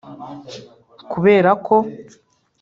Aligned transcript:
kubera 1.11 1.51
ko 1.65 1.75